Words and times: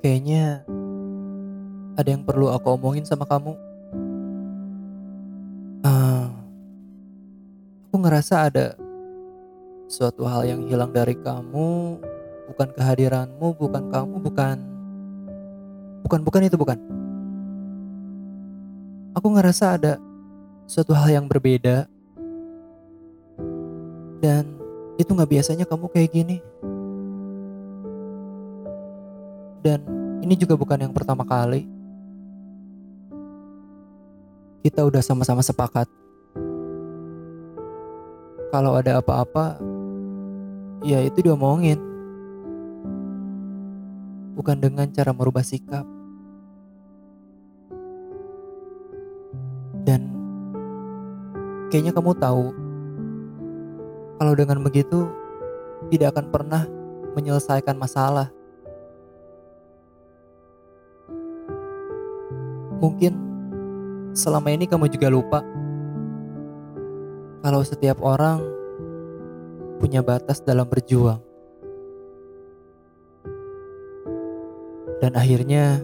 Kayaknya 0.00 0.64
ada 2.00 2.08
yang 2.08 2.24
perlu 2.24 2.48
aku 2.48 2.72
omongin 2.72 3.04
sama 3.04 3.28
kamu. 3.28 3.52
Ah, 5.84 6.32
aku 7.88 7.96
ngerasa 8.00 8.48
ada 8.48 8.66
suatu 9.84 10.24
hal 10.24 10.48
yang 10.48 10.64
hilang 10.64 10.88
dari 10.88 11.12
kamu, 11.20 12.00
bukan 12.48 12.68
kehadiranmu, 12.72 13.46
bukan 13.60 13.84
kamu, 13.92 14.16
bukan 14.24 14.56
bukan 16.08 16.20
bukan 16.24 16.42
itu 16.48 16.56
bukan. 16.56 16.78
Aku 19.12 19.28
ngerasa 19.36 19.76
ada 19.76 19.92
suatu 20.64 20.96
hal 20.96 21.12
yang 21.12 21.26
berbeda 21.28 21.84
dan 24.24 24.48
itu 24.96 25.10
nggak 25.12 25.28
biasanya 25.28 25.68
kamu 25.68 25.92
kayak 25.92 26.10
gini. 26.14 26.38
Dan 29.60 29.84
ini 30.24 30.34
juga 30.36 30.56
bukan 30.56 30.80
yang 30.80 30.92
pertama 30.96 31.24
kali. 31.24 31.68
Kita 34.60 34.84
udah 34.84 35.00
sama-sama 35.04 35.40
sepakat. 35.40 35.88
Kalau 38.50 38.74
ada 38.76 39.00
apa-apa, 39.00 39.56
ya 40.84 41.00
itu 41.04 41.24
diomongin. 41.24 41.80
Bukan 44.36 44.56
dengan 44.60 44.88
cara 44.92 45.12
merubah 45.12 45.44
sikap. 45.44 45.84
Dan 49.84 50.12
kayaknya 51.68 51.92
kamu 51.96 52.12
tahu 52.16 52.52
kalau 54.20 54.36
dengan 54.36 54.60
begitu 54.60 55.08
tidak 55.88 56.12
akan 56.16 56.26
pernah 56.28 56.62
menyelesaikan 57.16 57.76
masalah. 57.80 58.28
Mungkin 62.80 63.12
selama 64.16 64.48
ini 64.50 64.64
kamu 64.64 64.88
juga 64.88 65.12
lupa 65.12 65.44
kalau 67.40 67.60
setiap 67.64 68.00
orang 68.04 68.40
punya 69.80 70.04
batas 70.04 70.44
dalam 70.44 70.68
berjuang. 70.68 71.20
Dan 75.00 75.16
akhirnya 75.16 75.80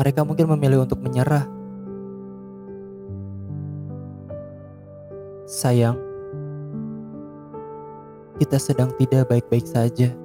mereka 0.00 0.24
mungkin 0.24 0.48
memilih 0.56 0.88
untuk 0.88 1.04
menyerah. 1.04 1.44
Sayang, 5.44 6.00
kita 8.40 8.56
sedang 8.56 8.88
tidak 8.96 9.28
baik-baik 9.28 9.68
saja. 9.68 10.21